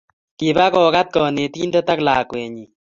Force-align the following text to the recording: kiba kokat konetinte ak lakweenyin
kiba 0.37 0.65
kokat 0.73 1.07
konetinte 1.15 1.79
ak 1.93 1.99
lakweenyin 2.07 2.69